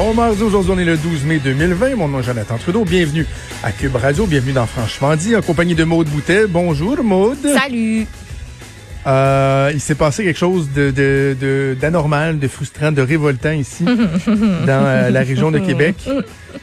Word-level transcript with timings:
Bon 0.00 0.14
mardi, 0.14 0.44
aujourd'hui 0.44 0.70
on 0.76 0.78
est 0.78 0.84
le 0.84 0.96
12 0.96 1.24
mai 1.24 1.40
2020. 1.42 1.96
Mon 1.96 2.06
nom 2.06 2.20
est 2.20 2.22
Jonathan 2.22 2.56
Trudeau. 2.56 2.84
Bienvenue 2.84 3.26
à 3.64 3.72
Cube 3.72 3.96
Radio. 3.96 4.26
Bienvenue 4.26 4.52
dans 4.52 4.64
Franchement 4.66 5.16
dit, 5.16 5.34
en 5.34 5.42
compagnie 5.42 5.74
de 5.74 5.82
Maude 5.82 6.06
Boutet. 6.08 6.46
Bonjour 6.46 7.02
Maude. 7.02 7.36
Salut. 7.42 8.06
Euh, 9.08 9.72
il 9.74 9.80
s'est 9.80 9.96
passé 9.96 10.22
quelque 10.22 10.38
chose 10.38 10.68
de, 10.72 10.92
de, 10.92 11.36
de- 11.40 11.76
d'anormal, 11.80 12.38
de 12.38 12.46
frustrant, 12.46 12.92
de 12.92 13.02
révoltant 13.02 13.50
ici, 13.50 13.84
dans 13.86 14.68
euh, 14.68 15.10
la 15.10 15.20
région 15.22 15.50
de 15.50 15.58
Québec. 15.58 15.96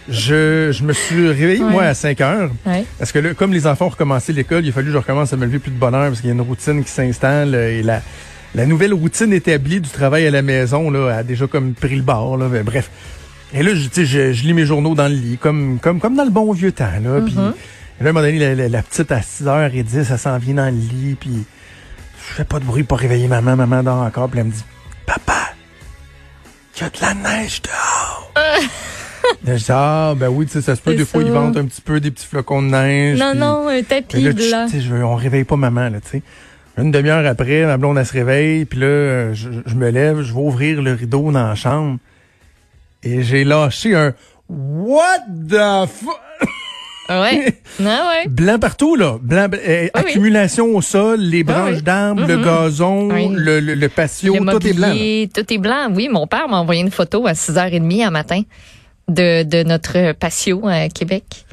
Je, 0.08 0.72
je 0.72 0.84
me 0.84 0.94
suis 0.94 1.28
réveillé, 1.28 1.62
Ouais. 1.62 1.72
moi, 1.72 1.84
à 1.84 1.94
5 1.94 2.22
heures. 2.22 2.52
Ouais. 2.66 2.86
Parce 3.00 3.12
que 3.12 3.20
là, 3.20 3.34
comme 3.34 3.52
les 3.52 3.68
enfants 3.68 3.88
ont 3.88 3.90
recommencé 3.90 4.32
l'école, 4.32 4.64
il 4.64 4.70
a 4.70 4.72
fallu 4.72 4.88
que 4.88 4.94
je 4.94 4.98
recommence 4.98 5.34
à 5.34 5.36
me 5.36 5.44
lever 5.46 5.60
plus 5.60 5.72
de 5.72 5.78
bonne 5.78 5.94
heure 5.94 6.08
parce 6.08 6.22
qu'il 6.22 6.30
y 6.30 6.32
a 6.32 6.36
une 6.36 6.42
routine 6.42 6.82
qui 6.86 6.90
s'installe 6.92 7.54
euh, 7.54 7.80
et 7.80 7.84
la, 7.84 8.02
la 8.56 8.66
nouvelle 8.66 8.94
routine 8.94 9.34
établie 9.34 9.82
du 9.82 9.90
travail 9.90 10.26
à 10.26 10.32
la 10.32 10.42
maison 10.42 10.90
là, 10.90 11.18
a 11.18 11.24
déjà 11.24 11.48
comme 11.48 11.74
pris 11.74 11.96
le 11.98 12.02
bord. 12.04 12.38
Là, 12.38 12.48
bref. 12.64 12.90
Et 13.58 13.64
là, 13.64 13.74
je, 13.74 13.84
tu 13.88 13.90
sais, 13.94 14.06
je, 14.06 14.34
je 14.34 14.44
lis 14.44 14.54
mes 14.54 14.66
journaux 14.66 14.94
dans 14.96 15.08
le 15.08 15.16
lit, 15.16 15.38
comme, 15.38 15.80
comme, 15.82 16.00
comme 16.00 16.16
dans 16.16 16.26
le 16.26 16.30
bon 16.30 16.52
vieux 16.52 16.72
temps. 16.74 16.86
Là, 17.02 17.22
Puis 17.26 17.34
là, 17.36 17.54
à 18.02 18.04
un 18.04 18.12
moment 18.12 18.20
donné, 18.26 18.38
la, 18.38 18.54
la- 18.54 18.68
la 18.70 18.82
petite 18.84 19.12
à 19.12 19.20
6h10, 19.22 20.08
elle 20.12 20.20
s'en 20.20 20.38
vient 20.38 20.56
dans 20.56 20.66
le 20.66 20.72
lit, 20.78 21.16
puis 21.20 21.32
je 22.28 22.34
fais 22.34 22.44
pas 22.44 22.60
de 22.60 22.66
bruit 22.66 22.84
pour 22.84 22.98
réveiller 23.00 23.28
maman. 23.30 23.56
Maman 23.56 23.82
dort 23.82 24.02
encore, 24.02 24.30
puis 24.30 24.40
elle 24.42 24.48
me 24.48 24.52
dit 24.52 24.64
«Papa, 25.06 25.54
il 26.76 26.82
y 26.82 26.86
a 26.86 26.90
de 26.90 26.98
la 27.02 27.14
neige 27.14 27.62
dehors! 27.62 28.32
Là, 29.44 29.58
je 29.58 29.64
dis, 29.64 29.72
ah, 29.72 30.14
ben 30.16 30.28
oui, 30.28 30.46
tu 30.46 30.52
sais, 30.52 30.62
ça 30.62 30.76
se 30.76 30.82
peut, 30.82 30.92
des 30.94 31.06
fois, 31.06 31.22
ils 31.24 31.32
vendent 31.32 31.58
un 31.58 31.66
petit 31.66 31.82
peu 31.82 32.00
des 32.00 32.12
petits 32.12 32.28
flocons 32.28 32.62
de 32.62 32.68
neige. 32.68 33.18
Non, 33.20 33.34
non, 33.34 33.68
un 33.70 33.82
tapis 33.82 34.18
là, 34.22 34.34
tu 34.68 34.74
sais, 34.74 34.82
je 34.82 34.94
veux- 34.94 35.04
on 35.04 35.16
réveille 35.16 35.46
pas 35.46 35.56
maman, 35.56 35.90
là, 35.90 36.00
tu 36.02 36.10
sais. 36.10 36.22
Une 36.78 36.92
demi-heure 36.92 37.26
après, 37.26 37.66
ma 37.66 37.78
blonde, 37.78 37.98
elle 37.98 38.06
se 38.06 38.12
réveille, 38.14 38.66
puis 38.66 38.80
là, 38.82 38.86
euh, 38.86 39.34
je, 39.34 39.50
je 39.66 39.76
me 39.76 39.90
lève, 39.90 40.22
je 40.22 40.34
vais 40.34 40.40
ouvrir 40.40 40.82
le 40.82 40.94
rideau 40.94 41.32
dans 41.32 41.48
la 41.48 41.56
chambre, 41.56 41.98
et 43.06 43.24
j'ai 43.24 43.44
lâché 43.46 43.96
un 43.96 44.14
«What 44.50 45.20
the 45.50 45.88
fuck? 45.90 46.20
Ouais? 47.08 47.56
Non, 47.80 47.90
ouais. 48.10 48.28
Blanc 48.28 48.58
partout, 48.60 48.96
là. 48.96 49.18
Blanc, 49.22 49.48
euh, 49.54 49.58
Oui, 49.58 49.62
oui. 49.84 49.90
accumulation 49.94 50.66
au 50.76 50.82
sol, 50.82 51.20
les 51.22 51.44
branches 51.44 51.76
oui. 51.78 51.82
d'arbres, 51.84 52.26
le 52.28 52.38
Mhm. 52.38 52.44
gazon, 52.44 53.10
le, 53.10 53.60
le, 53.60 53.76
le 53.76 53.90
patio, 53.90 54.34
Le 54.44 54.52
tout 54.52 54.68
est 54.68 54.74
blanc. 54.74 54.88
là. 54.94 55.28
tout 55.34 55.54
est 55.54 55.58
blanc. 55.60 55.88
Oui, 55.94 56.10
mon 56.12 56.26
père 56.28 56.48
m'a 56.50 56.58
envoyé 56.58 56.82
une 56.82 56.92
photo 56.92 57.28
à 57.28 57.34
6h30 57.34 58.04
un 58.06 58.10
matin 58.12 58.42
de, 59.08 59.44
de 59.44 59.64
notre 59.64 60.14
patio 60.14 60.68
à 60.68 60.90
Québec. 60.90 61.46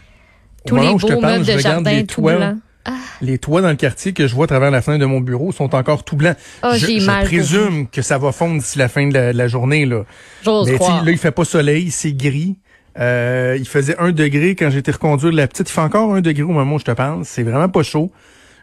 Tous 0.66 0.76
les 0.76 0.94
beaux 0.94 1.20
parle, 1.20 1.20
meubles 1.40 1.44
de 1.44 1.58
jardin 1.58 2.00
tout 2.04 2.22
toits. 2.22 2.54
Blancs. 2.86 2.98
Les 3.20 3.38
toits 3.38 3.60
dans 3.62 3.68
le 3.70 3.76
quartier 3.76 4.12
que 4.12 4.26
je 4.26 4.34
vois 4.34 4.44
à 4.44 4.48
travers 4.48 4.70
la 4.70 4.82
fenêtre 4.82 5.00
de 5.00 5.06
mon 5.06 5.20
bureau 5.20 5.52
sont 5.52 5.74
encore 5.74 6.04
tout 6.04 6.16
blancs. 6.16 6.36
Oh, 6.62 6.70
je 6.74 7.24
présume 7.24 7.88
que 7.88 8.02
ça 8.02 8.18
va 8.18 8.32
fondre 8.32 8.60
d'ici 8.60 8.78
la 8.78 8.88
fin 8.88 9.06
de 9.06 9.14
la, 9.14 9.32
la 9.32 9.48
journée, 9.48 9.86
là. 9.86 10.04
J'ose 10.44 10.68
Mais 10.70 10.78
là, 10.78 11.02
il 11.10 11.18
fait 11.18 11.30
pas 11.30 11.44
soleil, 11.44 11.90
c'est 11.90 12.12
gris. 12.12 12.56
Euh, 12.98 13.56
il 13.58 13.66
faisait 13.66 13.96
un 13.98 14.12
degré 14.12 14.54
quand 14.54 14.68
j'étais 14.70 14.90
reconduire 14.92 15.32
la 15.32 15.46
petite. 15.46 15.70
Il 15.70 15.72
fait 15.72 15.80
encore 15.80 16.14
un 16.14 16.20
degré 16.20 16.42
au 16.42 16.48
moment 16.48 16.74
où 16.74 16.78
je 16.78 16.84
te 16.84 16.90
parle. 16.90 17.24
C'est 17.24 17.42
vraiment 17.42 17.68
pas 17.68 17.82
chaud. 17.82 18.12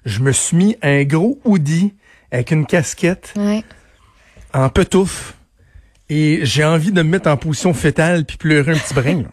Je 0.05 0.19
me 0.19 0.31
suis 0.31 0.55
mis 0.55 0.77
un 0.81 1.03
gros 1.03 1.39
hoodie 1.45 1.93
avec 2.31 2.51
une 2.51 2.65
casquette 2.65 3.33
Ouais. 3.37 3.63
en 4.53 4.69
petouffe. 4.69 5.33
Et 6.09 6.39
j'ai 6.43 6.63
envie 6.63 6.91
de 6.91 7.01
me 7.01 7.09
mettre 7.09 7.29
en 7.29 7.37
position 7.37 7.73
fétale 7.73 8.25
puis 8.25 8.37
pleurer 8.37 8.73
un 8.73 8.77
petit 8.77 8.93
brin. 8.93 9.21
là. 9.23 9.29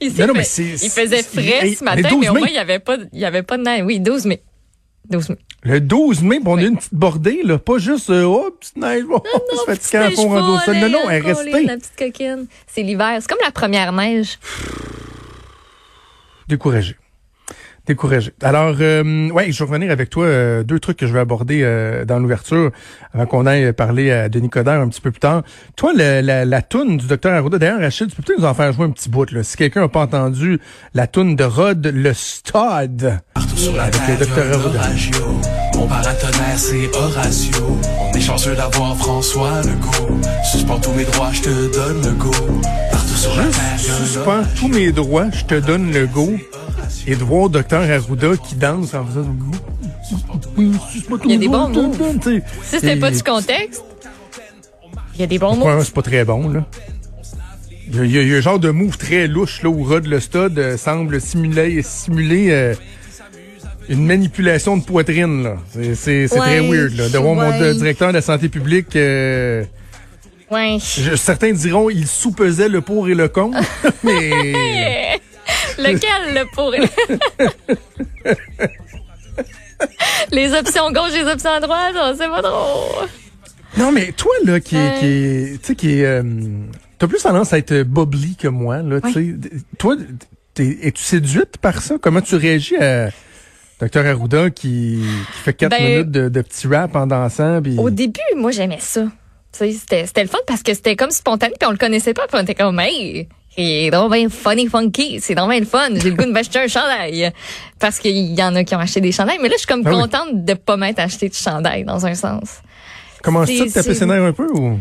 Ici, 0.00 0.20
Non, 0.20 0.26
non, 0.28 0.32
il, 0.34 0.36
mais 0.38 0.42
fait- 0.44 0.76
c'est- 0.76 0.86
il 0.86 0.90
faisait 0.90 1.22
c'est- 1.22 1.40
frais 1.40 1.74
ce 1.74 1.84
matin, 1.84 2.08
12 2.08 2.20
mais 2.20 2.28
au 2.28 2.34
moins, 2.34 2.46
il 2.48 2.52
n'y 2.52 2.58
avait, 2.58 2.78
pas- 2.78 2.96
il 3.12 3.18
y 3.18 3.24
avait 3.24 3.42
pas 3.42 3.56
de 3.56 3.62
neige. 3.62 3.82
Oui, 3.84 4.00
12 4.00 4.24
mai. 4.26 4.42
12 5.10 5.28
mai. 5.30 5.36
Le 5.62 5.80
12 5.80 6.22
mai, 6.22 6.40
on 6.44 6.52
a 6.56 6.60
Oui. 6.62 6.66
une 6.68 6.76
petite 6.76 6.94
bordée, 6.94 7.40
là. 7.44 7.58
Pas 7.58 7.78
juste, 7.78 8.10
euh, 8.10 8.22
oh, 8.24 8.50
petite 8.58 8.76
neige, 8.76 9.04
bon, 9.04 9.16
à 9.16 10.10
fond 10.10 10.36
en 10.36 10.60
sol. 10.60 10.76
Non, 10.76 10.88
non, 10.88 11.10
elle 11.10 11.24
est 11.24 11.32
restée. 11.32 11.62
La 11.64 11.76
petite 11.76 11.96
coquine. 11.98 12.46
C'est 12.66 12.82
l'hiver. 12.82 13.16
C'est 13.20 13.28
comme 13.28 13.38
la 13.44 13.50
première 13.50 13.92
neige. 13.92 14.38
Découragé. 16.48 16.96
Découragé. 17.86 18.32
Alors, 18.42 18.74
euh, 18.80 19.28
ouais, 19.30 19.52
je 19.52 19.58
vais 19.62 19.70
revenir 19.70 19.90
avec 19.90 20.08
toi. 20.08 20.24
euh, 20.24 20.62
deux 20.62 20.80
trucs 20.80 20.96
que 20.96 21.06
je 21.06 21.12
vais 21.12 21.20
aborder 21.20 21.60
euh, 21.62 22.06
dans 22.06 22.18
l'ouverture 22.18 22.70
avant 23.12 23.26
qu'on 23.26 23.44
aille 23.44 23.74
parler 23.74 24.10
à 24.10 24.30
Denis 24.30 24.48
Coderre 24.48 24.80
un 24.80 24.88
petit 24.88 25.02
peu 25.02 25.10
plus 25.10 25.20
tard. 25.20 25.42
Toi, 25.76 25.92
le- 25.94 26.22
la, 26.22 26.46
la 26.46 26.62
toune 26.62 26.96
du 26.96 27.06
docteur 27.06 27.34
Arruda, 27.34 27.58
d'ailleurs, 27.58 27.80
Rachid, 27.80 28.08
tu 28.08 28.16
peux 28.16 28.22
peut-être 28.22 28.38
nous 28.40 28.46
en 28.46 28.54
faire 28.54 28.72
jouer 28.72 28.86
un 28.86 28.90
petit 28.90 29.10
bout. 29.10 29.30
Là. 29.32 29.42
Si 29.42 29.58
quelqu'un 29.58 29.82
n'a 29.82 29.88
pas 29.88 30.00
entendu 30.00 30.60
la 30.94 31.06
toune 31.06 31.36
de 31.36 31.44
Rod, 31.44 31.86
le 31.94 32.14
Stade. 32.14 33.20
Partout 33.34 33.56
sur 33.58 33.76
la 33.76 33.82
Avec 33.84 34.00
le 34.08 34.16
docteur 34.16 34.60
Arruda. 34.60 34.80
Mon 35.76 35.86
paratonnerre, 35.86 36.56
c'est 36.56 36.88
Horatio. 36.96 37.78
On 38.00 38.16
est 38.16 38.20
chanceux 38.20 38.54
d'avoir 38.54 38.96
François 38.96 39.60
Legault. 39.60 40.20
Suspends 40.50 40.78
tous 40.80 40.92
mes 40.92 41.04
droits, 41.04 41.30
je 41.32 41.42
te 41.42 41.74
donne 41.76 42.02
le 42.02 42.12
go. 42.12 42.30
Partout 42.90 43.14
sur 43.14 43.36
la 43.36 43.42
terre, 43.44 43.78
Suspends 43.78 44.42
tous 44.56 44.68
mes 44.68 44.90
droits, 44.90 45.26
je 45.32 45.44
te 45.44 45.54
donne 45.56 45.92
le 45.92 46.06
go. 46.06 46.32
Et 47.06 47.16
de 47.16 47.22
voir 47.24 47.50
docteur 47.50 47.82
Arruda 47.82 48.36
qui 48.36 48.54
danse 48.54 48.94
en 48.94 49.04
faisant... 49.04 49.26
Il 50.58 51.30
y 51.30 51.34
a 51.34 51.36
des 51.38 51.48
bons 51.48 51.68
sais. 51.68 52.42
Si 52.62 52.70
c'était 52.80 52.96
pas 52.96 53.10
du 53.10 53.22
contexte, 53.22 53.84
il 55.14 55.20
y 55.20 55.24
a 55.24 55.26
des 55.26 55.38
bons 55.38 55.56
mots. 55.56 55.66
Ouais, 55.66 55.84
c'est 55.84 55.94
pas 55.94 56.02
très 56.02 56.24
bon, 56.24 56.48
là. 56.48 56.64
Il 57.92 57.96
y, 58.10 58.18
a, 58.18 58.22
il 58.22 58.28
y 58.28 58.34
un 58.34 58.40
genre 58.40 58.58
de 58.58 58.70
move 58.70 58.96
très 58.96 59.28
louche, 59.28 59.62
là, 59.62 59.68
où 59.68 59.84
Rod 59.84 60.06
Lestad 60.06 60.58
euh, 60.58 60.76
semble 60.78 61.20
simuler, 61.20 61.82
simuler 61.82 62.50
euh, 62.50 62.74
une 63.88 64.04
manipulation 64.06 64.76
de 64.78 64.82
poitrine, 64.84 65.42
là. 65.42 65.56
C'est, 65.94 66.26
très 66.28 66.60
weird, 66.60 66.96
là. 66.96 67.08
De 67.10 67.18
voir 67.18 67.34
mon 67.34 67.50
ouais. 67.50 67.60
euh, 67.62 67.74
directeur 67.74 68.08
de 68.08 68.14
la 68.14 68.22
santé 68.22 68.48
publique, 68.48 68.96
euh, 68.96 69.62
Ouais. 70.50 70.78
je- 70.80 71.14
certains 71.16 71.52
diront, 71.52 71.90
il 71.90 72.06
sous-pesait 72.06 72.68
le 72.68 72.80
pour 72.80 73.08
et 73.08 73.14
le 73.14 73.28
contre, 73.28 73.58
mais... 74.02 74.30
Lequel, 75.78 76.34
le 76.34 76.44
pour 76.54 76.72
Les 80.32 80.52
options 80.54 80.90
gauche, 80.92 81.12
les 81.12 81.24
options 81.30 81.60
droite, 81.60 81.94
on 82.00 82.16
sait 82.16 82.28
pas 82.28 82.42
trop. 82.42 83.06
Non, 83.76 83.90
mais 83.92 84.12
toi, 84.12 84.32
là, 84.44 84.60
qui 84.60 84.76
est, 84.76 84.78
Ouais. 84.78 84.98
qui 85.00 85.06
est, 85.06 85.58
tu 85.60 85.66
sais, 85.66 85.74
qui 85.74 85.98
est, 86.00 86.04
euh, 86.06 86.22
t'as 86.98 87.06
plus 87.08 87.20
tendance 87.22 87.52
à 87.52 87.58
être 87.58 87.82
bubbly 87.82 88.36
que 88.36 88.48
moi, 88.48 88.82
là, 88.82 89.00
tu 89.00 89.12
sais. 89.12 89.34
Toi, 89.78 89.96
es-tu 90.58 91.02
séduite 91.02 91.58
par 91.58 91.82
ça? 91.82 91.96
Comment 92.00 92.20
tu 92.20 92.36
réagis 92.36 92.76
à 92.76 93.08
Dr. 93.80 94.06
Arruda 94.06 94.50
qui, 94.50 95.00
qui 95.34 95.38
fait 95.42 95.54
quatre 95.54 95.70
Ben, 95.72 95.82
minutes 95.84 96.10
de, 96.12 96.28
de 96.28 96.42
petit 96.42 96.68
rap 96.68 96.94
en 96.94 97.06
dansant? 97.08 97.60
Au 97.78 97.90
début, 97.90 98.20
moi, 98.36 98.52
j'aimais 98.52 98.78
ça. 98.80 99.06
C'était 99.50 100.04
le 100.22 100.28
fun 100.28 100.38
parce 100.46 100.62
que 100.62 100.72
c'était 100.74 100.96
comme 100.96 101.10
spontané, 101.10 101.54
puis 101.58 101.66
on 101.68 101.72
le 101.72 101.76
connaissait 101.76 102.14
pas, 102.14 102.26
puis 102.28 102.36
on 102.38 102.42
était 102.42 102.54
comme, 102.56 102.78
hey, 102.80 103.28
il 103.56 103.86
est 103.86 103.90
donc 103.90 104.12
bien 104.12 104.28
funny, 104.28 104.66
funky, 104.68 105.20
c'est 105.20 105.34
donc 105.34 105.50
bien 105.50 105.60
le 105.60 105.66
fun, 105.66 105.88
j'ai 105.94 106.10
le 106.10 106.16
goût 106.16 106.24
de 106.24 106.32
m'acheter 106.32 106.58
un 106.58 106.68
chandail. 106.68 107.32
Parce 107.78 107.98
qu'il 107.98 108.34
y 108.38 108.42
en 108.42 108.54
a 108.56 108.64
qui 108.64 108.74
ont 108.74 108.78
acheté 108.80 109.00
des 109.00 109.12
chandails, 109.12 109.38
mais 109.40 109.48
là, 109.48 109.54
je 109.54 109.60
suis 109.60 109.66
comme 109.66 109.82
Ah 109.84 109.90
oui. 109.90 110.00
contente 110.00 110.44
de 110.44 110.54
pas 110.54 110.76
m'être 110.76 110.98
acheté 111.00 111.28
de 111.28 111.34
chandail, 111.34 111.84
dans 111.84 112.04
un 112.06 112.14
sens. 112.14 112.60
Commences-tu 113.22 113.54
à 113.54 113.64
c'est- 113.64 113.68
te 113.70 113.74
taper 113.74 113.88
c'est- 113.94 113.94
ses 114.00 114.06
nerfs 114.06 114.22
un 114.24 114.32
peu 114.32 114.46
ou? 114.52 114.78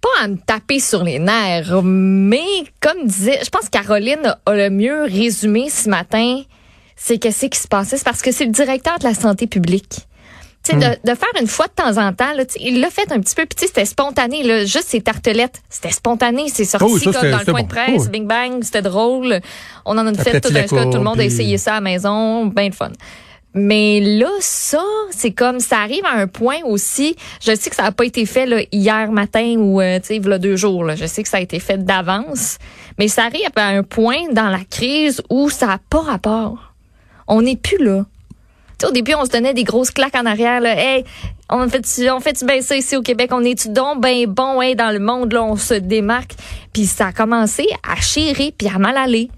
pas 0.00 0.24
à 0.24 0.28
me 0.28 0.36
taper 0.36 0.80
sur 0.80 1.04
les 1.04 1.20
nerfs, 1.20 1.80
mais 1.84 2.40
comme 2.80 3.06
disait, 3.06 3.38
je 3.44 3.48
pense 3.50 3.66
que 3.66 3.70
Caroline 3.70 4.36
a 4.46 4.54
le 4.54 4.68
mieux 4.68 5.04
résumé 5.04 5.70
ce 5.70 5.88
matin, 5.88 6.42
c'est 6.96 7.22
que 7.22 7.30
c'est 7.30 7.48
qui 7.48 7.58
se 7.60 7.68
passait, 7.68 7.96
c'est 7.98 8.04
parce 8.04 8.20
que 8.20 8.32
c'est 8.32 8.46
le 8.46 8.50
directeur 8.50 8.98
de 8.98 9.04
la 9.04 9.14
santé 9.14 9.46
publique. 9.46 10.00
Tu 10.64 10.72
sais, 10.72 10.76
de, 10.76 11.10
de 11.10 11.16
faire 11.16 11.28
une 11.40 11.48
fois 11.48 11.66
de 11.66 11.72
temps 11.72 11.98
en 12.00 12.12
temps, 12.12 12.32
là, 12.36 12.44
il 12.60 12.80
l'a 12.80 12.88
fait 12.88 13.10
un 13.10 13.20
petit 13.20 13.34
peu, 13.34 13.46
puis 13.46 13.66
c'était 13.66 13.84
spontané, 13.84 14.44
là, 14.44 14.64
juste 14.64 14.86
ses 14.88 15.00
tartelettes, 15.00 15.60
c'était 15.68 15.90
spontané, 15.90 16.44
c'est 16.48 16.64
sorti 16.64 16.86
Oh 16.88 16.98
ça, 16.98 17.12
comme 17.12 17.30
dans 17.30 17.38
le 17.38 17.44
coin 17.44 17.60
bon. 17.60 17.62
de 17.62 17.68
presse, 17.68 18.02
Oh 18.06 18.10
bing 18.10 18.26
bang, 18.28 18.62
c'était 18.62 18.82
drôle. 18.82 19.40
On 19.84 19.98
en 19.98 20.06
a 20.06 20.14
fait 20.14 20.40
tout 20.40 20.48
un 20.54 20.62
cas, 20.62 20.84
tout 20.84 20.98
le 20.98 21.02
monde 21.02 21.18
a 21.18 21.24
essayé 21.24 21.58
ça 21.58 21.72
à 21.72 21.74
la 21.74 21.80
maison, 21.80 22.46
ben 22.46 22.70
de 22.70 22.74
fun. 22.74 22.92
Mais 23.54 24.00
là, 24.00 24.30
ça, 24.40 24.82
c'est 25.10 25.32
comme 25.32 25.60
ça 25.60 25.80
arrive 25.80 26.04
à 26.06 26.16
un 26.16 26.26
point 26.26 26.60
aussi. 26.64 27.16
Je 27.42 27.54
sais 27.54 27.68
que 27.68 27.76
ça 27.76 27.82
n'a 27.82 27.92
pas 27.92 28.04
été 28.04 28.24
fait 28.24 28.46
là, 28.46 28.62
hier 28.72 29.12
matin 29.12 29.56
ou 29.58 29.80
euh, 29.80 29.98
tu 30.00 30.22
sais, 30.22 30.32
a 30.32 30.38
deux 30.38 30.56
jours. 30.56 30.84
Là. 30.84 30.94
Je 30.94 31.04
sais 31.04 31.22
que 31.22 31.28
ça 31.28 31.36
a 31.36 31.40
été 31.40 31.58
fait 31.58 31.84
d'avance, 31.84 32.56
mais 32.98 33.08
ça 33.08 33.24
arrive 33.24 33.50
à 33.56 33.66
un 33.66 33.82
point 33.82 34.32
dans 34.32 34.48
la 34.48 34.64
crise 34.70 35.22
où 35.28 35.50
ça 35.50 35.66
n'a 35.66 35.78
pas 35.90 36.00
rapport. 36.00 36.72
On 37.28 37.42
n'est 37.42 37.56
plus 37.56 37.82
là. 37.82 38.06
Tu 38.82 38.86
sais, 38.88 38.90
au 38.90 38.94
début, 38.94 39.14
on 39.14 39.24
se 39.24 39.30
donnait 39.30 39.54
des 39.54 39.62
grosses 39.62 39.92
claques 39.92 40.16
en 40.16 40.26
arrière. 40.26 40.60
Là. 40.60 40.74
Hey, 40.76 41.04
on 41.48 41.68
fait 41.68 41.86
on 42.10 42.18
fait 42.18 42.44
bien 42.44 42.60
ça 42.60 42.76
ici 42.76 42.96
au 42.96 43.02
Québec? 43.02 43.30
On 43.32 43.44
est 43.44 43.68
donc 43.68 44.00
ben 44.00 44.26
bon 44.26 44.60
hey, 44.60 44.74
dans 44.74 44.90
le 44.90 44.98
monde. 44.98 45.32
Là, 45.32 45.44
on 45.44 45.54
se 45.54 45.74
démarque. 45.74 46.32
Puis 46.72 46.86
ça 46.86 47.06
a 47.06 47.12
commencé 47.12 47.64
à 47.88 48.00
chérir 48.00 48.50
puis 48.58 48.66
à 48.68 48.78
mal 48.78 48.96
aller. 48.96 49.30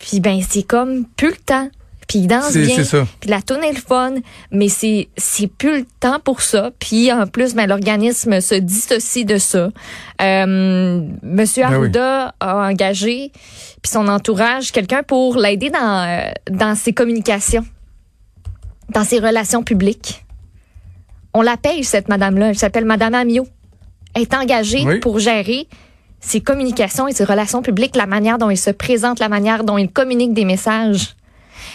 Puis 0.00 0.18
ben 0.18 0.40
c'est 0.48 0.64
comme 0.64 1.04
plus 1.16 1.30
le 1.30 1.36
temps. 1.36 1.68
Puis 2.08 2.20
il 2.20 2.26
danse 2.26 2.50
C'est- 2.52 2.64
bien. 2.64 2.82
Puis 3.20 3.28
la 3.30 3.40
tourne 3.42 3.62
est 3.62 3.72
le 3.72 3.78
fun, 3.78 4.14
mais 4.50 4.68
c'est 4.70 5.08
c'est 5.16 5.46
plus 5.46 5.80
le 5.80 5.86
temps 6.00 6.18
pour 6.18 6.40
ça. 6.40 6.70
Puis 6.80 7.12
en 7.12 7.26
plus, 7.26 7.54
ben 7.54 7.68
l'organisme 7.68 8.40
se 8.40 8.54
dissocie 8.56 9.26
de 9.26 9.36
ça. 9.36 9.68
Euh, 10.22 11.02
Monsieur 11.22 11.62
Ben 11.64 11.68
oui. 11.70 11.74
Arruda 11.76 12.34
a 12.40 12.56
engagé 12.68 13.30
puis 13.82 13.92
son 13.92 14.08
entourage 14.08 14.72
quelqu'un 14.72 15.02
pour 15.02 15.36
l'aider 15.36 15.70
dans 15.70 16.08
euh, 16.08 16.30
dans 16.50 16.74
ses 16.74 16.92
communications, 16.94 17.64
dans 18.90 19.04
ses 19.04 19.18
relations 19.18 19.62
publiques. 19.62 20.24
On 21.34 21.42
la 21.42 21.56
paye 21.56 21.84
cette 21.84 22.08
madame-là. 22.08 22.48
Elle 22.50 22.58
s'appelle 22.58 22.84
Madame 22.84 23.14
Amio. 23.14 23.46
Elle 24.14 24.22
est 24.22 24.34
engagée 24.34 24.82
Oui. 24.84 24.98
pour 25.00 25.18
gérer 25.18 25.68
ses 26.20 26.40
communications 26.40 27.06
et 27.06 27.12
ses 27.12 27.24
relations 27.24 27.62
publiques, 27.62 27.94
la 27.94 28.06
manière 28.06 28.38
dont 28.38 28.50
il 28.50 28.56
se 28.56 28.70
présente, 28.70 29.20
la 29.20 29.28
manière 29.28 29.62
dont 29.62 29.78
il 29.78 29.90
communique 29.90 30.32
des 30.32 30.44
messages? 30.44 31.14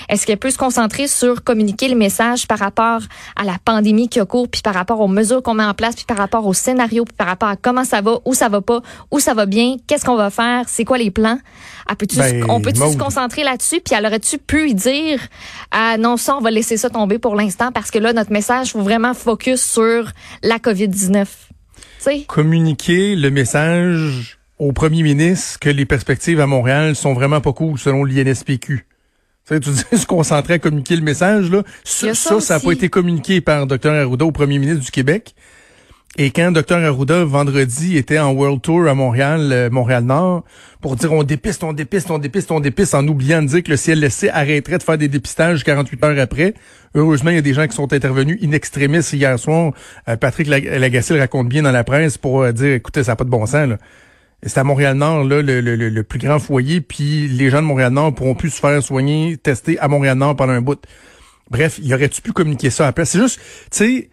Est-ce 0.09 0.25
qu'elle 0.25 0.37
peut 0.37 0.51
se 0.51 0.57
concentrer 0.57 1.07
sur 1.07 1.43
communiquer 1.43 1.87
le 1.87 1.95
message 1.95 2.47
par 2.47 2.59
rapport 2.59 3.01
à 3.35 3.43
la 3.43 3.57
pandémie 3.63 4.09
qui 4.09 4.19
a 4.19 4.25
cours, 4.25 4.47
puis 4.49 4.61
par 4.61 4.73
rapport 4.73 4.99
aux 4.99 5.07
mesures 5.07 5.41
qu'on 5.41 5.53
met 5.53 5.63
en 5.63 5.73
place, 5.73 5.95
puis 5.95 6.05
par 6.05 6.17
rapport 6.17 6.45
au 6.45 6.53
scénario, 6.53 7.05
puis 7.05 7.15
par 7.17 7.27
rapport 7.27 7.49
à 7.49 7.55
comment 7.55 7.83
ça 7.83 8.01
va, 8.01 8.19
où 8.25 8.33
ça 8.33 8.49
va 8.49 8.61
pas, 8.61 8.81
où 9.11 9.19
ça 9.19 9.33
va 9.33 9.45
bien, 9.45 9.75
qu'est-ce 9.87 10.05
qu'on 10.05 10.15
va 10.15 10.29
faire, 10.29 10.65
c'est 10.67 10.85
quoi 10.85 10.97
les 10.97 11.11
plans? 11.11 11.39
Ben, 12.15 12.45
on 12.49 12.61
peut-tu 12.61 12.79
se 12.79 12.97
concentrer 12.97 13.43
là-dessus, 13.43 13.81
puis 13.81 13.95
elle 13.95 14.05
aurait-tu 14.05 14.37
pu 14.37 14.73
dire, 14.73 15.19
ah 15.71 15.97
non, 15.97 16.17
ça, 16.17 16.37
on 16.37 16.41
va 16.41 16.51
laisser 16.51 16.77
ça 16.77 16.89
tomber 16.89 17.19
pour 17.19 17.35
l'instant, 17.35 17.71
parce 17.71 17.91
que 17.91 17.99
là, 17.99 18.13
notre 18.13 18.31
message, 18.31 18.71
faut 18.71 18.81
vraiment 18.81 19.13
focus 19.13 19.61
sur 19.61 20.11
la 20.41 20.57
COVID-19. 20.57 21.25
Communiquer 22.27 23.15
le 23.15 23.29
message 23.29 24.39
au 24.59 24.71
premier 24.71 25.03
ministre 25.03 25.59
que 25.59 25.69
les 25.69 25.85
perspectives 25.85 26.39
à 26.39 26.47
Montréal 26.47 26.95
sont 26.95 27.13
vraiment 27.13 27.41
pas 27.41 27.53
cool 27.53 27.77
selon 27.77 28.03
l'INSPQ. 28.03 28.85
Tu 29.47 29.59
tu 29.59 29.69
dis 29.71 29.83
se 29.97 30.05
concentrer 30.05 30.53
à 30.55 30.59
communiquer 30.59 30.95
le 30.95 31.01
message, 31.01 31.49
là. 31.51 31.63
Ça, 31.83 32.13
ça 32.13 32.53
n'a 32.53 32.59
pas 32.59 32.71
été 32.71 32.89
communiqué 32.89 33.41
par 33.41 33.67
Dr. 33.67 33.91
Arruda 33.91 34.25
au 34.25 34.31
premier 34.31 34.57
ministre 34.57 34.83
du 34.83 34.91
Québec. 34.91 35.35
Et 36.15 36.29
quand 36.29 36.51
Dr. 36.51 36.75
Arruda, 36.75 37.25
vendredi, 37.25 37.97
était 37.97 38.19
en 38.19 38.33
World 38.33 38.61
Tour 38.61 38.87
à 38.87 38.93
Montréal, 38.93 39.49
euh, 39.51 39.69
Montréal-Nord, 39.71 40.43
pour 40.79 40.95
dire 40.95 41.11
on 41.11 41.23
dépiste, 41.23 41.63
on 41.63 41.73
dépiste, 41.73 42.11
on 42.11 42.19
dépiste, 42.19 42.51
on 42.51 42.59
dépiste, 42.59 42.93
en 42.93 43.07
oubliant 43.07 43.41
de 43.41 43.47
dire 43.47 43.63
que 43.63 43.71
le 43.71 43.77
CLSC 43.77 44.29
arrêterait 44.31 44.77
de 44.77 44.83
faire 44.83 44.99
des 44.99 45.07
dépistages 45.07 45.63
48 45.63 46.03
heures 46.03 46.19
après. 46.19 46.53
Heureusement, 46.93 47.31
il 47.31 47.37
y 47.37 47.39
a 47.39 47.41
des 47.41 47.55
gens 47.55 47.67
qui 47.67 47.75
sont 47.75 47.91
intervenus 47.91 48.37
in 48.43 48.51
extremis 48.51 48.99
hier 49.11 49.39
soir. 49.39 49.73
Euh, 50.07 50.15
Patrick 50.15 50.47
Lagacé 50.47 51.15
le 51.15 51.19
raconte 51.19 51.49
bien 51.49 51.63
dans 51.63 51.71
la 51.71 51.83
presse 51.83 52.19
pour 52.19 52.43
euh, 52.43 52.51
dire, 52.51 52.73
écoutez, 52.73 53.03
ça 53.03 53.13
n'a 53.13 53.15
pas 53.15 53.23
de 53.23 53.31
bon 53.31 53.47
sens, 53.47 53.67
là. 53.67 53.77
C'est 54.45 54.59
à 54.59 54.63
Montréal-Nord, 54.63 55.23
là, 55.23 55.41
le, 55.41 55.61
le, 55.61 55.75
le, 55.75 56.03
plus 56.03 56.19
grand 56.19 56.37
foyer, 56.39 56.81
puis 56.81 57.27
les 57.27 57.49
gens 57.49 57.61
de 57.61 57.67
Montréal-Nord 57.67 58.13
pourront 58.13 58.35
plus 58.35 58.49
se 58.49 58.59
faire 58.59 58.81
soigner, 58.83 59.37
tester 59.37 59.79
à 59.79 59.87
Montréal-Nord 59.87 60.35
pendant 60.35 60.51
un 60.51 60.61
bout. 60.61 60.79
Bref, 61.49 61.79
y 61.81 61.93
aurait-tu 61.93 62.21
pu 62.21 62.33
communiquer 62.33 62.69
ça 62.69 62.87
après? 62.87 63.05
C'est 63.05 63.19
juste, 63.19 63.39
tu 63.71 63.77
sais, 63.77 64.09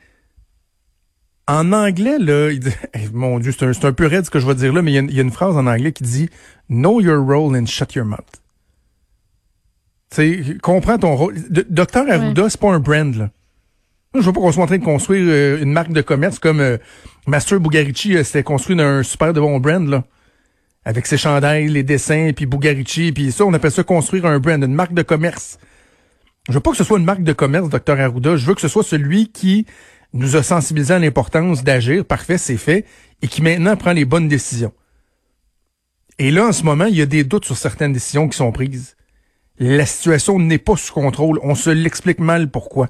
en 1.48 1.72
anglais, 1.72 2.18
là, 2.18 2.50
il 2.52 2.60
dit, 2.60 2.70
mon 3.12 3.40
Dieu, 3.40 3.52
c'est 3.52 3.64
un, 3.64 3.88
un, 3.88 3.92
peu 3.92 4.06
raide 4.06 4.24
ce 4.24 4.30
que 4.30 4.38
je 4.38 4.46
vais 4.46 4.54
dire 4.54 4.72
là, 4.72 4.82
mais 4.82 4.92
il 4.92 5.12
y, 5.12 5.18
a 5.18 5.22
une 5.22 5.32
phrase 5.32 5.56
en 5.56 5.66
anglais 5.66 5.92
qui 5.92 6.04
dit 6.04 6.30
Know 6.68 7.00
your 7.00 7.24
role 7.26 7.56
and 7.56 7.66
shut 7.66 7.94
your 7.94 8.04
mouth. 8.04 8.20
Tu 10.10 10.44
sais, 10.44 10.58
comprends 10.62 10.98
ton 10.98 11.16
rôle. 11.16 11.34
Docteur 11.68 12.08
Arruda, 12.08 12.48
c'est 12.48 12.60
pas 12.60 12.70
un 12.70 12.80
brand, 12.80 13.14
là. 13.14 13.30
Je 14.14 14.20
veux 14.20 14.32
pas 14.32 14.40
qu'on 14.40 14.50
soit 14.50 14.64
en 14.64 14.66
train 14.66 14.78
de 14.78 14.84
construire 14.84 15.24
euh, 15.28 15.62
une 15.62 15.72
marque 15.72 15.92
de 15.92 16.00
commerce 16.02 16.40
comme 16.40 16.58
euh, 16.58 16.78
Master 17.28 17.60
Bugarici 17.60 18.16
euh, 18.16 18.24
s'était 18.24 18.42
construit 18.42 18.74
d'un 18.74 19.04
super 19.04 19.32
de 19.32 19.38
bon 19.40 19.60
brand, 19.60 19.88
là 19.88 20.04
avec 20.84 21.06
ses 21.06 21.18
chandails, 21.18 21.68
les 21.68 21.82
dessins, 21.82 22.30
puis 22.34 22.46
Bugarici, 22.46 23.12
puis 23.12 23.32
ça, 23.32 23.44
on 23.44 23.52
appelle 23.52 23.70
ça 23.70 23.82
construire 23.82 24.26
un 24.26 24.38
brand, 24.38 24.62
une 24.62 24.74
marque 24.74 24.94
de 24.94 25.02
commerce. 25.02 25.58
Je 26.48 26.54
veux 26.54 26.60
pas 26.60 26.70
que 26.70 26.76
ce 26.76 26.84
soit 26.84 26.98
une 26.98 27.04
marque 27.04 27.22
de 27.22 27.32
commerce, 27.32 27.68
docteur 27.68 28.00
Arruda. 28.00 28.36
Je 28.36 28.46
veux 28.46 28.54
que 28.54 28.60
ce 28.60 28.68
soit 28.68 28.82
celui 28.82 29.30
qui 29.30 29.66
nous 30.12 30.36
a 30.36 30.42
sensibilisé 30.42 30.94
à 30.94 30.98
l'importance 30.98 31.62
d'agir. 31.62 32.04
Parfait, 32.04 32.38
c'est 32.38 32.56
fait. 32.56 32.86
Et 33.22 33.28
qui 33.28 33.42
maintenant 33.42 33.76
prend 33.76 33.92
les 33.92 34.04
bonnes 34.04 34.26
décisions. 34.26 34.72
Et 36.18 36.30
là, 36.30 36.46
en 36.46 36.52
ce 36.52 36.64
moment, 36.64 36.86
il 36.86 36.96
y 36.96 37.02
a 37.02 37.06
des 37.06 37.24
doutes 37.24 37.44
sur 37.44 37.56
certaines 37.56 37.92
décisions 37.92 38.28
qui 38.28 38.36
sont 38.36 38.50
prises. 38.52 38.96
La 39.58 39.86
situation 39.86 40.38
n'est 40.38 40.58
pas 40.58 40.76
sous 40.76 40.92
contrôle. 40.92 41.38
On 41.42 41.54
se 41.54 41.70
l'explique 41.70 42.18
mal 42.18 42.50
pourquoi. 42.50 42.88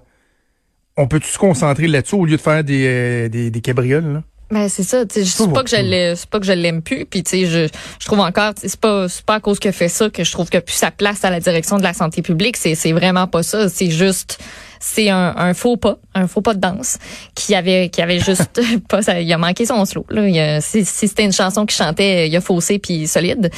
On 0.97 1.09
peut-tu 1.09 1.29
se 1.29 1.39
concentrer 1.39 1.89
là-dessus 1.89 2.15
au 2.15 2.25
lieu 2.25 2.37
de 2.37 2.41
faire 2.41 2.65
des, 2.65 2.87
euh, 2.87 3.29
des, 3.29 3.51
des 3.51 3.61
cabrioles, 3.61 4.13
là? 4.13 4.23
Ben 4.51 4.69
c'est 4.69 4.83
ça, 4.83 5.07
tu 5.07 5.15
sais, 5.15 5.25
c'est 5.25 5.53
pas 5.53 5.63
que 5.63 5.71
je 5.71 5.77
l'aime, 5.77 6.17
c'est 6.17 6.29
pas 6.29 6.41
que 6.41 6.47
je 6.47 6.53
l'aime 6.53 6.83
plus, 6.83 7.07
puis 7.07 7.23
tu 7.23 7.31
sais, 7.31 7.47
je, 7.47 7.69
je 8.01 8.07
trouve 8.07 8.19
encore, 8.19 8.53
c'est 8.57 8.81
pas, 8.81 9.09
c'est 9.09 9.25
pas 9.25 9.35
à 9.35 9.41
cause 9.41 9.61
que 9.61 9.71
fait 9.71 9.89
ça 9.89 10.11
que 10.11 10.25
je 10.25 10.33
trouve 10.33 10.51
que 10.51 10.59
plus 10.59 10.75
sa 10.75 10.91
place 10.91 11.25
à 11.25 11.31
la 11.31 11.39
direction 11.39 11.79
de 11.79 11.85
la 11.85 11.95
santé 11.95 12.21
publique, 12.21 12.57
c'est, 12.57 12.75
c'est 12.75 12.91
vraiment 12.91 13.29
pas 13.29 13.45
ça, 13.45 13.69
c'est 13.69 13.91
juste 13.91 14.41
c'est 14.81 15.11
un, 15.11 15.35
un, 15.37 15.53
faux 15.53 15.77
pas, 15.77 15.99
un 16.15 16.27
faux 16.27 16.41
pas 16.41 16.55
de 16.55 16.61
danse 16.61 16.99
qui 17.35 17.55
avait 17.55 17.91
qui 17.91 18.01
avait 18.01 18.19
juste 18.19 18.61
pas 18.89 19.03
ça, 19.03 19.21
il 19.21 19.33
a 19.33 19.39
manqué 19.39 19.67
son 19.67 19.85
slow 19.85 20.07
là, 20.09 20.27
il 20.27 20.39
a, 20.39 20.61
si, 20.61 20.85
c'était 20.85 21.25
une 21.25 21.33
chanson 21.33 21.67
qui 21.67 21.77
chantait, 21.77 22.29
il 22.29 22.37
a 22.37 22.41
faussé 22.41 22.79
puis 22.79 23.07
solide. 23.07 23.51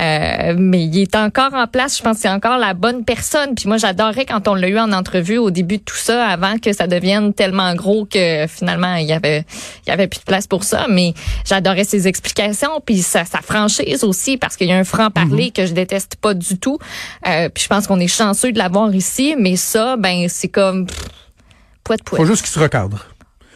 Euh, 0.00 0.54
mais 0.58 0.84
il 0.84 0.98
est 0.98 1.14
encore 1.14 1.54
en 1.54 1.66
place, 1.66 1.98
je 1.98 2.02
pense 2.02 2.16
que 2.16 2.22
c'est 2.22 2.28
encore 2.28 2.58
la 2.58 2.72
bonne 2.72 3.04
personne. 3.04 3.54
Puis 3.54 3.68
moi 3.68 3.76
j'adorais 3.76 4.24
quand 4.24 4.48
on 4.48 4.54
l'a 4.54 4.68
eu 4.68 4.78
en 4.78 4.92
entrevue 4.92 5.38
au 5.38 5.50
début 5.50 5.78
de 5.78 5.82
tout 5.82 5.96
ça 5.96 6.26
avant 6.26 6.58
que 6.58 6.72
ça 6.72 6.86
devienne 6.86 7.34
tellement 7.34 7.74
gros 7.74 8.06
que 8.06 8.46
finalement 8.48 8.94
il 8.94 9.06
y 9.06 9.12
avait 9.12 9.44
il 9.86 9.90
y 9.90 9.92
avait 9.92 10.08
plus 10.08 10.20
de 10.20 10.24
place 10.24 10.46
pour 10.46 10.64
ça, 10.64 10.86
mais 10.88 11.12
j'adorais 11.44 11.84
ses 11.84 12.08
explications 12.08 12.80
puis 12.84 13.02
sa, 13.02 13.26
sa 13.26 13.42
franchise 13.42 14.02
aussi 14.02 14.38
parce 14.38 14.56
qu'il 14.56 14.68
y 14.68 14.72
a 14.72 14.76
un 14.76 14.84
franc 14.84 15.10
parler 15.10 15.48
mm-hmm. 15.48 15.52
que 15.52 15.66
je 15.66 15.72
déteste 15.72 16.16
pas 16.16 16.32
du 16.32 16.58
tout. 16.58 16.78
Euh, 17.28 17.50
puis 17.50 17.64
je 17.64 17.68
pense 17.68 17.86
qu'on 17.86 18.00
est 18.00 18.08
chanceux 18.08 18.52
de 18.52 18.58
l'avoir 18.58 18.94
ici, 18.94 19.34
mais 19.38 19.56
ça 19.56 19.96
ben 19.98 20.26
c'est 20.28 20.48
comme 20.48 20.69
comme 20.70 20.86
Faut 22.16 22.24
juste 22.24 22.42
qu'il 22.42 22.50
se 22.50 22.58
recadre. 22.58 23.06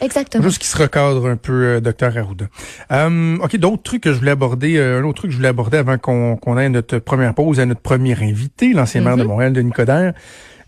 Exactement. 0.01 0.43
Faut 0.43 0.49
juste 0.49 0.61
qu'il 0.61 0.67
se 0.67 0.77
recadre 0.77 1.25
un 1.25 1.37
peu, 1.37 1.65
euh, 1.65 1.79
docteur 1.79 2.17
Arruda. 2.17 2.47
Euh, 2.91 3.37
OK, 3.37 3.55
d'autres 3.55 3.83
trucs 3.83 4.03
que 4.03 4.11
je 4.11 4.19
voulais 4.19 4.31
aborder, 4.31 4.75
euh, 4.77 4.99
un 4.99 5.03
autre 5.05 5.19
truc 5.19 5.29
que 5.29 5.33
je 5.33 5.37
voulais 5.37 5.49
aborder 5.49 5.77
avant 5.77 5.97
qu'on 5.97 6.57
ait 6.57 6.69
notre 6.69 6.99
première 6.99 7.33
pause 7.33 7.59
à 7.59 7.65
notre 7.65 7.81
premier 7.81 8.21
invité, 8.21 8.73
l'ancien 8.73 9.01
maire 9.01 9.15
de 9.15 9.23
mm-hmm. 9.23 9.27
Montréal, 9.27 9.53
Denis 9.53 9.71
Coderre. 9.71 10.13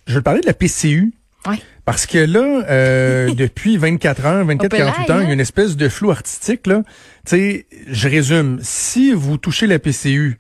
Je 0.05 0.15
vais 0.15 0.21
parler 0.21 0.39
de 0.39 0.47
la 0.47 0.53
PCU. 0.53 1.13
Oui. 1.47 1.61
Parce 1.83 2.05
que 2.05 2.17
là, 2.17 2.63
euh, 2.69 3.33
depuis 3.38 3.77
24 3.77 4.25
heures, 4.25 4.45
24, 4.45 4.77
48 4.77 5.09
heures, 5.09 5.21
il 5.21 5.27
y 5.27 5.31
a 5.31 5.33
une 5.33 5.39
espèce 5.39 5.75
de 5.75 5.89
flou 5.89 6.11
artistique. 6.11 6.65
Là. 6.67 6.83
Tu 7.25 7.35
sais, 7.35 7.65
je 7.88 8.07
résume. 8.07 8.59
Si 8.61 9.11
vous 9.11 9.38
touchez 9.38 9.67
la 9.67 9.79
PCU 9.79 10.39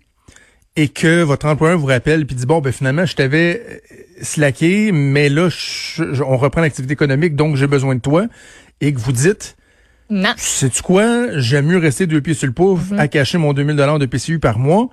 et 0.77 0.87
que 0.87 1.23
votre 1.23 1.47
employeur 1.47 1.77
vous 1.77 1.87
rappelle 1.87 2.25
puis 2.25 2.35
dit 2.35 2.45
bon 2.45 2.61
ben 2.61 2.71
finalement 2.71 3.05
je 3.05 3.15
t'avais 3.15 3.61
euh, 3.67 3.97
slacké 4.21 4.91
mais 4.93 5.27
là 5.27 5.49
on 6.25 6.37
reprend 6.37 6.61
l'activité 6.61 6.93
économique 6.93 7.35
donc 7.35 7.57
j'ai 7.57 7.67
besoin 7.67 7.95
de 7.95 7.99
toi 7.99 8.27
et 8.79 8.93
que 8.93 8.99
vous 8.99 9.11
dites 9.11 9.57
non. 10.09 10.33
Sais-tu 10.37 10.83
quoi? 10.83 11.37
J'aime 11.37 11.65
mieux 11.65 11.77
rester 11.77 12.07
deux 12.07 12.21
pieds 12.21 12.33
sur 12.33 12.47
le 12.47 12.53
pouf 12.53 12.91
mm-hmm. 12.91 12.97
à 12.97 13.07
cacher 13.09 13.37
mon 13.37 13.51
2000 13.51 13.75
dollars 13.75 13.99
de 13.99 14.05
PCU 14.05 14.39
par 14.39 14.57
mois. 14.57 14.89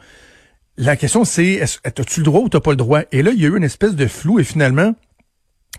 La 0.77 0.97
question, 0.97 1.25
c'est, 1.25 1.63
as-tu 1.63 2.19
le 2.19 2.25
droit 2.25 2.41
ou 2.41 2.49
t'as 2.49 2.59
pas 2.59 2.73
le 2.73 2.77
droit? 2.77 3.03
Et 3.13 3.23
là, 3.23 3.31
il 3.33 3.41
y 3.41 3.45
a 3.45 3.49
eu 3.49 3.57
une 3.57 3.63
espèce 3.63 3.95
de 3.95 4.09
flou 4.09 4.41
et 4.41 4.45
finalement, 4.45 4.97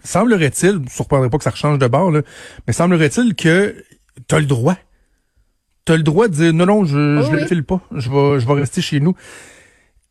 semblerait-il, 0.05 0.77
ne 0.77 0.87
surprendrait 0.87 1.29
pas 1.29 1.37
que 1.37 1.43
ça 1.43 1.51
change 1.53 1.79
de 1.79 1.87
bord, 1.87 2.11
là, 2.11 2.21
mais 2.65 2.71
semblerait-il 2.71 3.35
que 3.35 3.75
t'as 4.27 4.39
le 4.39 4.45
droit. 4.45 4.77
T'as 5.83 5.97
le 5.97 6.03
droit 6.03 6.29
de 6.29 6.33
dire, 6.33 6.53
non, 6.53 6.65
non, 6.65 6.85
je, 6.85 6.97
ne 6.97 7.23
oh 7.27 7.31
le 7.33 7.45
file 7.45 7.65
pas. 7.65 7.81
Je 7.93 8.09
vais, 8.09 8.39
je 8.39 8.47
vais 8.47 8.53
rester 8.53 8.81
chez 8.81 9.01
nous. 9.01 9.15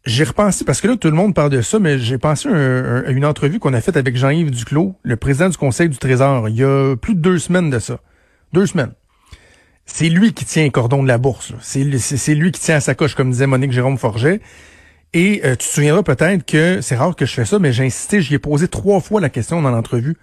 J'ai 0.06 0.25
repensé, 0.25 0.64
parce 0.64 0.82
que 0.82 0.88
là, 0.88 0.96
tout 0.96 1.08
le 1.08 1.16
monde 1.16 1.34
parle 1.34 1.50
de 1.50 1.62
ça, 1.62 1.78
mais 1.78 1.99
j'ai 1.99 2.18
pensé 2.18 2.49
à, 2.49 3.11
une 3.11 3.25
entrevue 3.25 3.58
qu'on 3.58 3.73
a 3.73 3.80
faite 3.80 3.96
avec 3.96 4.16
Jean-Yves 4.16 4.50
Duclos, 4.50 4.96
le 5.02 5.16
président 5.16 5.49
du 5.49 5.56
Conseil 5.56 5.88
du 5.88 5.96
Trésor, 5.96 6.49
il 6.50 6.56
y 6.56 6.64
a 6.64 6.94
plus 6.96 7.14
de 7.14 7.20
deux 7.20 7.38
semaines 7.38 7.70
de 7.70 7.78
ça. 7.78 8.00
Deux 8.52 8.66
semaines. 8.66 8.92
C'est 9.87 10.11
lui 10.11 10.34
qui 10.34 10.44
tient 10.44 10.64
le 10.64 10.70
cordon 10.70 11.02
de 11.02 11.08
la 11.08 11.18
bourse. 11.18 11.52
C'est 11.61 11.84
lui 12.34 12.52
qui 12.52 12.61
tient 12.61 12.76
à 12.76 12.80
sa 12.80 12.94
coche, 12.94 13.14
comme 13.14 13.30
disait 13.30 13.46
Monique 13.46 13.73
Jérôme 13.73 13.96
Forget. 13.99 14.40
Et 15.14 15.42
euh, 15.44 15.52
tu 15.52 15.58
te 15.68 15.73
souviendras 15.73 16.02
peut-être 16.02 16.44
que 16.44 16.80
c'est 16.80 16.96
rare 16.96 17.14
que 17.14 17.25
je 17.25 17.32
fais 17.32 17.44
ça, 17.44 17.58
mais 17.58 17.73
j'ai 17.73 17.84
insisté, 17.84 18.20
j'y 18.20 18.34
ai 18.34 18.38
posé 18.38 18.66
trois 18.68 19.00
fois 19.00 19.20
la 19.20 19.28
question 19.28 19.62
dans 19.62 19.70
l'entrevue. 19.70 20.16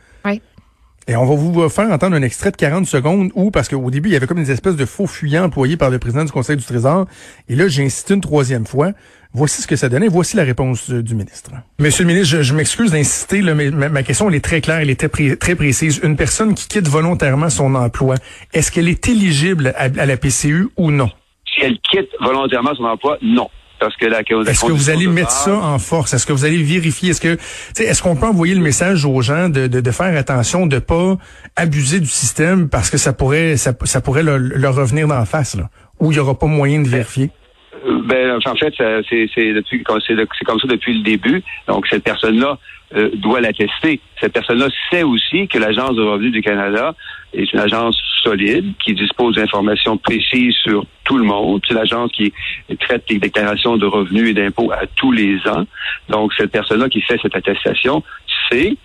Et 1.07 1.15
on 1.15 1.25
va 1.25 1.35
vous 1.35 1.67
faire 1.69 1.89
entendre 1.89 2.15
un 2.15 2.21
extrait 2.21 2.51
de 2.51 2.57
40 2.57 2.85
secondes 2.85 3.31
où, 3.33 3.49
parce 3.49 3.67
qu'au 3.67 3.89
début, 3.89 4.09
il 4.09 4.13
y 4.13 4.15
avait 4.15 4.27
comme 4.27 4.41
des 4.41 4.51
espèces 4.51 4.75
de 4.75 4.85
faux 4.85 5.07
fuyants 5.07 5.45
employés 5.45 5.75
par 5.75 5.89
le 5.89 5.97
président 5.97 6.23
du 6.23 6.31
Conseil 6.31 6.57
du 6.57 6.63
Trésor. 6.63 7.07
Et 7.49 7.55
là, 7.55 7.67
j'ai 7.67 7.83
insisté 7.83 8.13
une 8.13 8.21
troisième 8.21 8.65
fois. 8.65 8.91
Voici 9.33 9.61
ce 9.61 9.67
que 9.67 9.75
ça 9.75 9.89
donnait. 9.89 10.09
Voici 10.09 10.35
la 10.35 10.43
réponse 10.43 10.91
euh, 10.91 11.01
du 11.01 11.15
ministre. 11.15 11.51
Monsieur 11.79 12.03
le 12.03 12.13
ministre, 12.13 12.41
je, 12.41 12.53
m'excuse 12.53 12.91
d'insister, 12.91 13.41
mais 13.41 13.71
ma, 13.71 14.03
question 14.03 14.29
elle 14.29 14.35
est 14.35 14.43
très 14.43 14.61
claire, 14.61 14.79
elle 14.79 14.89
est 14.89 15.07
très, 15.07 15.55
précise. 15.55 16.01
Une 16.03 16.17
personne 16.17 16.53
qui 16.53 16.67
quitte 16.67 16.87
volontairement 16.87 17.49
son 17.49 17.73
emploi, 17.75 18.15
est-ce 18.53 18.71
qu'elle 18.71 18.89
est 18.89 19.07
éligible 19.07 19.73
à, 19.77 19.87
la 19.87 20.17
PCU 20.17 20.67
ou 20.77 20.91
non? 20.91 21.09
Si 21.45 21.61
elle 21.61 21.79
quitte 21.79 22.09
volontairement 22.19 22.75
son 22.75 22.83
emploi, 22.83 23.17
non. 23.21 23.49
Parce 23.81 23.97
que 23.97 24.05
la, 24.05 24.19
Est-ce 24.19 24.63
que 24.63 24.71
vous 24.71 24.91
allez 24.91 25.07
mettre 25.07 25.31
ça 25.31 25.55
en 25.55 25.79
force? 25.79 26.13
Est-ce 26.13 26.27
que 26.27 26.33
vous 26.33 26.45
allez 26.45 26.61
vérifier? 26.61 27.09
Est-ce 27.09 27.19
que 27.19 27.39
est-ce 27.79 28.03
qu'on 28.03 28.15
peut 28.15 28.27
envoyer 28.27 28.53
le 28.53 28.61
message 28.61 29.05
aux 29.05 29.21
gens 29.23 29.49
de, 29.49 29.65
de, 29.65 29.91
faire 29.91 30.15
attention, 30.15 30.67
de 30.67 30.77
pas 30.77 31.17
abuser 31.55 31.99
du 31.99 32.07
système 32.07 32.69
parce 32.69 32.91
que 32.91 32.99
ça 32.99 33.11
pourrait 33.11 33.57
ça, 33.57 33.73
pourrait 33.73 34.21
leur, 34.21 34.75
revenir 34.75 35.07
d'en 35.07 35.25
face, 35.25 35.55
là, 35.55 35.71
où 35.99 36.11
il 36.11 36.17
y 36.17 36.19
aura 36.19 36.37
pas 36.37 36.45
moyen 36.45 36.83
de 36.83 36.87
vérifier? 36.87 37.31
Ben, 38.05 38.39
en 38.45 38.55
fait, 38.55 38.73
c'est 38.77 39.29
c'est 39.33 40.45
comme 40.45 40.59
ça 40.59 40.67
depuis 40.67 40.93
le 40.93 41.03
début. 41.03 41.43
Donc 41.67 41.87
cette 41.87 42.03
personne-là 42.03 42.57
euh, 42.95 43.09
doit 43.15 43.41
l'attester. 43.41 44.01
Cette 44.19 44.33
personne-là 44.33 44.67
sait 44.89 45.03
aussi 45.03 45.47
que 45.47 45.57
l'agence 45.57 45.95
de 45.95 46.03
revenus 46.03 46.31
du 46.31 46.41
Canada 46.41 46.93
est 47.33 47.51
une 47.53 47.59
agence 47.59 47.97
solide 48.21 48.73
qui 48.83 48.93
dispose 48.93 49.35
d'informations 49.35 49.97
précises 49.97 50.55
sur 50.55 50.85
tout 51.05 51.17
le 51.17 51.23
monde. 51.23 51.61
C'est 51.67 51.73
l'agence 51.73 52.11
qui 52.11 52.33
traite 52.79 53.05
les 53.09 53.17
déclarations 53.17 53.77
de 53.77 53.85
revenus 53.85 54.29
et 54.29 54.33
d'impôts 54.33 54.71
à 54.71 54.85
tous 54.95 55.11
les 55.11 55.37
ans. 55.47 55.65
Donc 56.09 56.33
cette 56.33 56.51
personne-là 56.51 56.89
qui 56.89 57.01
fait 57.01 57.19
cette 57.21 57.35
attestation 57.35 58.03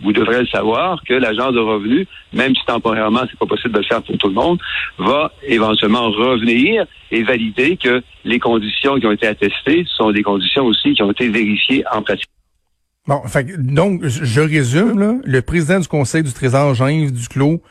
vous 0.02 0.12
devrez 0.12 0.40
le 0.40 0.46
savoir, 0.46 1.02
que 1.04 1.14
l'agence 1.14 1.52
de 1.54 1.60
revenus, 1.60 2.06
même 2.32 2.54
si 2.54 2.64
temporairement 2.66 3.22
c'est 3.30 3.38
pas 3.38 3.46
possible 3.46 3.74
de 3.74 3.78
le 3.78 3.84
faire 3.84 4.02
pour 4.02 4.16
tout 4.18 4.28
le 4.28 4.34
monde, 4.34 4.58
va 4.98 5.32
éventuellement 5.42 6.10
revenir 6.10 6.86
et 7.10 7.22
valider 7.22 7.76
que 7.76 8.02
les 8.24 8.38
conditions 8.38 8.98
qui 8.98 9.06
ont 9.06 9.12
été 9.12 9.26
attestées 9.26 9.84
sont 9.96 10.12
des 10.12 10.22
conditions 10.22 10.64
aussi 10.64 10.94
qui 10.94 11.02
ont 11.02 11.10
été 11.10 11.28
vérifiées 11.28 11.84
en 11.92 12.02
pratique. 12.02 12.28
Bon, 13.06 13.22
fait, 13.26 13.46
donc, 13.56 14.04
je 14.04 14.40
résume, 14.40 14.98
là, 14.98 15.14
le 15.22 15.40
président 15.40 15.78
du 15.78 15.86
Conseil 15.86 16.24
du 16.24 16.32
Trésor, 16.32 16.74
Jean-Yves 16.74 17.12
Duclos, 17.12 17.62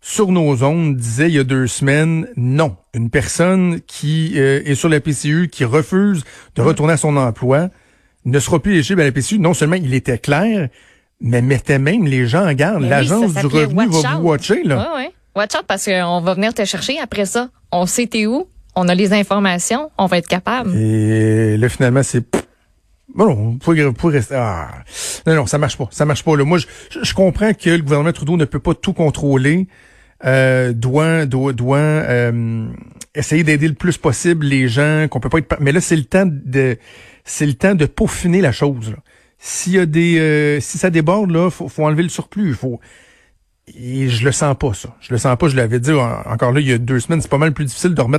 sur 0.00 0.28
nos 0.28 0.62
ondes, 0.62 0.96
disait 0.96 1.28
il 1.28 1.34
y 1.34 1.38
a 1.40 1.44
deux 1.44 1.66
semaines, 1.66 2.28
non. 2.36 2.76
Une 2.94 3.10
personne 3.10 3.80
qui 3.80 4.34
euh, 4.36 4.62
est 4.64 4.76
sur 4.76 4.88
la 4.88 5.00
PCU, 5.00 5.48
qui 5.50 5.64
refuse 5.64 6.22
de 6.54 6.62
retourner 6.62 6.92
à 6.92 6.96
son 6.96 7.16
emploi, 7.16 7.70
ne 8.24 8.38
sera 8.38 8.60
plus 8.60 8.74
éligible 8.74 9.00
à 9.00 9.04
la 9.04 9.12
PCU. 9.12 9.40
Non 9.40 9.54
seulement 9.54 9.76
il 9.76 9.94
était 9.94 10.18
clair, 10.18 10.68
mais 11.20 11.42
mettait 11.42 11.78
même 11.78 12.06
les 12.06 12.26
gens 12.26 12.46
en 12.46 12.52
garde. 12.52 12.82
L'agence 12.82 13.34
du 13.34 13.46
revenu 13.46 13.88
va 13.88 14.16
vous 14.16 14.28
watcher. 14.28 14.62
Là. 14.64 14.90
Oui, 14.94 15.04
oui. 15.04 15.14
Watch 15.34 15.54
out 15.56 15.64
parce 15.66 15.84
qu'on 15.84 16.20
va 16.20 16.34
venir 16.34 16.54
te 16.54 16.64
chercher 16.64 16.98
après 16.98 17.24
ça. 17.24 17.48
On 17.70 17.86
sait 17.86 18.06
t'es 18.06 18.26
où, 18.26 18.48
on 18.74 18.88
a 18.88 18.94
les 18.94 19.12
informations, 19.12 19.90
on 19.98 20.06
va 20.06 20.18
être 20.18 20.28
capable. 20.28 20.76
Et 20.76 21.56
là, 21.56 21.68
finalement, 21.68 22.02
c'est... 22.02 22.24
Bon, 23.14 23.26
non, 23.26 23.56
pour, 23.58 23.74
pour 23.96 24.10
rester... 24.10 24.34
Ah. 24.36 24.68
Non, 25.26 25.34
non, 25.34 25.46
ça 25.46 25.58
marche 25.58 25.76
pas. 25.76 25.88
Ça 25.90 26.04
marche 26.04 26.24
pas. 26.24 26.36
Là. 26.36 26.44
Moi, 26.44 26.58
je, 26.58 26.66
je 27.02 27.14
comprends 27.14 27.52
que 27.52 27.70
le 27.70 27.82
gouvernement 27.82 28.12
Trudeau 28.12 28.36
ne 28.36 28.44
peut 28.44 28.58
pas 28.58 28.74
tout 28.74 28.92
contrôler. 28.92 29.66
Euh, 30.24 30.72
doit 30.72 31.26
doit, 31.26 31.52
doit 31.52 31.78
euh, 31.78 32.66
essayer 33.14 33.44
d'aider 33.44 33.68
le 33.68 33.74
plus 33.74 33.98
possible 33.98 34.46
les 34.46 34.66
gens 34.66 35.06
qu'on 35.08 35.20
peut 35.20 35.28
pas 35.28 35.38
être 35.38 35.58
mais 35.60 35.70
là 35.70 35.80
c'est 35.80 35.94
le 35.94 36.02
temps 36.02 36.26
de 36.26 36.76
c'est 37.24 37.46
le 37.46 37.54
temps 37.54 37.76
de 37.76 37.86
peaufiner 37.86 38.40
la 38.40 38.50
chose 38.50 38.96
s'il 39.38 39.74
y 39.74 39.78
a 39.78 39.86
des 39.86 40.18
euh, 40.18 40.60
si 40.60 40.78
ça 40.78 40.90
déborde 40.90 41.30
là 41.30 41.50
faut, 41.50 41.68
faut 41.68 41.84
enlever 41.84 42.02
le 42.02 42.08
surplus. 42.08 42.54
Faut 42.54 42.80
et 43.76 44.08
je 44.08 44.24
le 44.24 44.32
sens 44.32 44.56
pas 44.58 44.72
ça. 44.74 44.96
Je 45.00 45.12
le 45.12 45.18
sens 45.18 45.36
pas 45.36 45.48
je 45.48 45.56
l'avais 45.56 45.80
dit 45.80 45.92
encore 45.92 46.52
là 46.52 46.60
il 46.60 46.68
y 46.68 46.72
a 46.72 46.78
deux 46.78 47.00
semaines 47.00 47.20
c'est 47.20 47.30
pas 47.30 47.38
mal 47.38 47.52
plus 47.52 47.64
difficile 47.64 47.94
de 47.94 48.00
remettre 48.00 48.16